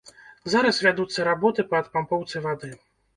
[0.53, 2.71] Зараз вядуцца работы па адпампоўцы вады.